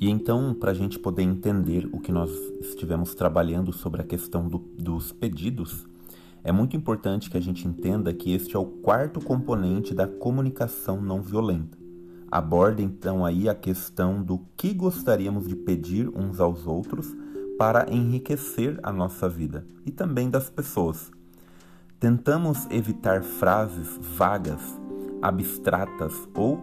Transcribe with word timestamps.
E 0.00 0.08
então, 0.08 0.54
para 0.54 0.70
a 0.70 0.74
gente 0.74 0.96
poder 0.96 1.24
entender 1.24 1.88
o 1.92 1.98
que 1.98 2.12
nós 2.12 2.30
estivemos 2.60 3.16
trabalhando 3.16 3.72
sobre 3.72 4.00
a 4.00 4.04
questão 4.04 4.46
do, 4.48 4.58
dos 4.78 5.10
pedidos, 5.10 5.88
é 6.44 6.52
muito 6.52 6.76
importante 6.76 7.28
que 7.28 7.36
a 7.36 7.40
gente 7.40 7.66
entenda 7.66 8.14
que 8.14 8.32
este 8.32 8.54
é 8.54 8.58
o 8.58 8.64
quarto 8.64 9.20
componente 9.20 9.92
da 9.92 10.06
comunicação 10.06 11.00
não 11.02 11.20
violenta. 11.20 11.76
Aborda 12.30 12.80
então 12.80 13.24
aí 13.24 13.48
a 13.48 13.56
questão 13.56 14.22
do 14.22 14.40
que 14.56 14.72
gostaríamos 14.72 15.48
de 15.48 15.56
pedir 15.56 16.08
uns 16.10 16.38
aos 16.38 16.64
outros 16.64 17.12
para 17.58 17.92
enriquecer 17.92 18.78
a 18.84 18.92
nossa 18.92 19.28
vida 19.28 19.66
e 19.84 19.90
também 19.90 20.30
das 20.30 20.48
pessoas. 20.48 21.10
Tentamos 21.98 22.68
evitar 22.70 23.24
frases 23.24 23.98
vagas, 24.16 24.60
abstratas 25.20 26.14
ou 26.36 26.60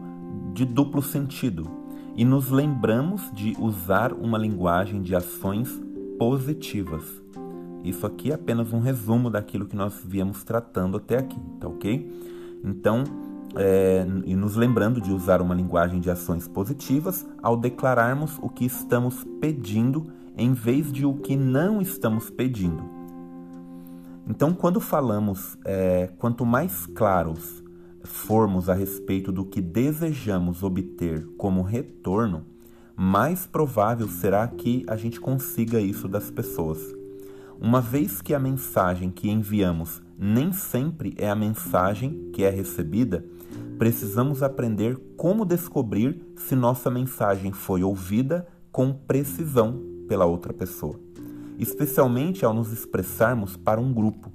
de 0.54 0.63
duplo 0.63 1.02
sentido 1.02 1.84
e 2.16 2.24
nos 2.24 2.50
lembramos 2.50 3.30
de 3.34 3.55
usar 3.60 4.14
uma 4.14 4.38
linguagem 4.38 5.02
de 5.02 5.16
ações 5.16 5.82
positivas. 6.18 7.04
Isso 7.84 8.05
aqui 8.08 8.32
é 8.32 8.36
apenas 8.36 8.74
um 8.74 8.80
resumo 8.80 9.30
daquilo 9.30 9.66
que 9.66 9.76
nós 9.76 10.02
viemos 10.04 10.44
tratando 10.44 10.98
até 10.98 11.18
aqui, 11.18 11.40
tá 11.60 11.68
ok? 11.68 12.10
Então, 12.64 13.04
é, 13.55 14.05
e 14.26 14.36
nos 14.36 14.55
lembrando 14.55 15.00
de 15.00 15.12
usar 15.12 15.41
uma 15.41 15.54
linguagem 15.54 16.00
de 16.00 16.10
ações 16.10 16.48
positivas 16.48 17.26
ao 17.44 17.55
declararmos 17.55 18.40
o 18.41 18.50
que 18.50 18.66
estamos 18.66 19.24
pedindo 19.40 20.08
em 20.38 20.54
vez 20.54 20.91
de 20.91 21.05
o 21.05 21.13
que 21.16 21.36
não 21.36 21.82
estamos 21.82 22.30
pedindo. 22.30 22.84
Então, 24.27 24.54
quando 24.54 24.80
falamos, 24.80 25.58
é, 25.63 26.10
quanto 26.18 26.46
mais 26.46 26.88
claros 26.88 27.63
formos 28.05 28.70
a 28.70 28.73
respeito 28.73 29.32
do 29.32 29.46
que 29.46 29.62
desejamos 29.62 30.63
obter 30.63 31.26
como 31.38 31.62
retorno, 31.62 32.46
mais 32.96 33.46
provável 33.46 34.07
será 34.07 34.48
que 34.48 34.85
a 34.88 34.96
gente 34.96 35.20
consiga 35.20 35.79
isso 35.82 36.07
das 36.07 36.32
pessoas. 36.32 36.79
Uma 37.60 37.82
vez 37.82 38.21
que 38.21 38.34
a 38.34 38.40
mensagem 38.40 39.10
que 39.10 39.29
enviamos 39.29 40.02
nem 40.18 40.52
sempre 40.52 41.13
é 41.18 41.29
a 41.29 41.35
mensagem 41.35 42.29
que 42.32 42.44
é 42.44 42.49
recebida, 42.49 43.26
precisamos 43.77 44.41
aprender 44.44 44.98
como 45.18 45.46
descobrir 45.46 46.22
se 46.35 46.55
nossa 46.55 46.90
mensagem 46.90 47.51
foi 47.51 47.84
ouvida 47.84 48.48
com 48.72 48.94
precisão 48.94 49.82
pela 50.07 50.26
outra 50.26 50.54
pessoa, 50.54 50.99
especialmente 51.57 52.46
ao 52.46 52.54
nos 52.54 52.72
expressarmos 52.72 53.57
para 53.57 53.79
um 53.82 53.94
grupo. 53.94 54.32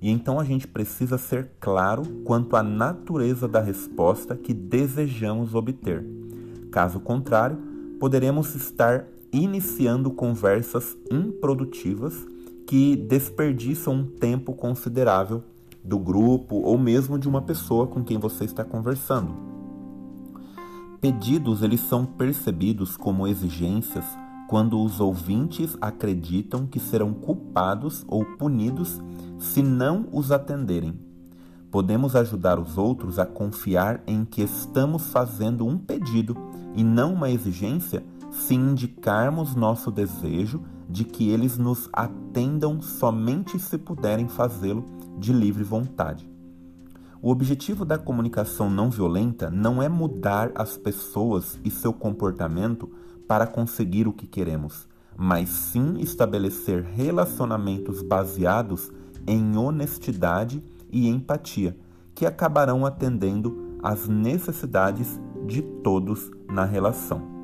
E 0.00 0.10
então 0.10 0.40
a 0.40 0.44
gente 0.44 0.66
precisa 0.66 1.18
ser 1.18 1.50
claro 1.60 2.02
quanto 2.24 2.56
à 2.56 2.62
natureza 2.62 3.46
da 3.46 3.60
resposta 3.60 4.34
que 4.34 4.54
desejamos 4.54 5.54
obter. 5.54 6.04
Caso 6.70 7.00
contrário, 7.00 7.58
poderemos 7.98 8.54
estar 8.54 9.06
iniciando 9.32 10.10
conversas 10.10 10.96
improdutivas 11.10 12.14
que 12.66 12.96
desperdiçam 12.96 13.94
um 13.94 14.04
tempo 14.04 14.54
considerável 14.54 15.42
do 15.84 15.98
grupo 15.98 16.56
ou 16.56 16.78
mesmo 16.78 17.18
de 17.18 17.28
uma 17.28 17.42
pessoa 17.42 17.86
com 17.86 18.02
quem 18.02 18.18
você 18.18 18.44
está 18.44 18.64
conversando. 18.64 19.34
Pedidos 21.00 21.62
eles 21.62 21.80
são 21.80 22.06
percebidos 22.06 22.96
como 22.96 23.26
exigências 23.26 24.04
quando 24.50 24.82
os 24.82 24.98
ouvintes 24.98 25.78
acreditam 25.80 26.66
que 26.66 26.80
serão 26.80 27.14
culpados 27.14 28.04
ou 28.08 28.24
punidos 28.36 29.00
se 29.38 29.62
não 29.62 30.08
os 30.10 30.32
atenderem. 30.32 30.98
Podemos 31.70 32.16
ajudar 32.16 32.58
os 32.58 32.76
outros 32.76 33.20
a 33.20 33.24
confiar 33.24 34.02
em 34.08 34.24
que 34.24 34.42
estamos 34.42 35.12
fazendo 35.12 35.64
um 35.64 35.78
pedido 35.78 36.36
e 36.74 36.82
não 36.82 37.14
uma 37.14 37.30
exigência 37.30 38.04
se 38.32 38.56
indicarmos 38.56 39.54
nosso 39.54 39.88
desejo 39.88 40.64
de 40.88 41.04
que 41.04 41.30
eles 41.30 41.56
nos 41.56 41.88
atendam 41.92 42.82
somente 42.82 43.56
se 43.56 43.78
puderem 43.78 44.26
fazê-lo 44.26 44.84
de 45.16 45.32
livre 45.32 45.62
vontade. 45.62 46.29
O 47.22 47.30
objetivo 47.30 47.84
da 47.84 47.98
comunicação 47.98 48.70
não 48.70 48.88
violenta 48.88 49.50
não 49.50 49.82
é 49.82 49.90
mudar 49.90 50.50
as 50.54 50.78
pessoas 50.78 51.60
e 51.62 51.70
seu 51.70 51.92
comportamento 51.92 52.90
para 53.28 53.46
conseguir 53.46 54.08
o 54.08 54.12
que 54.12 54.26
queremos, 54.26 54.88
mas 55.14 55.50
sim 55.50 55.98
estabelecer 55.98 56.82
relacionamentos 56.82 58.00
baseados 58.00 58.90
em 59.26 59.54
honestidade 59.54 60.64
e 60.90 61.08
empatia, 61.08 61.76
que 62.14 62.24
acabarão 62.24 62.86
atendendo 62.86 63.78
às 63.82 64.08
necessidades 64.08 65.20
de 65.46 65.60
todos 65.60 66.30
na 66.48 66.64
relação. 66.64 67.39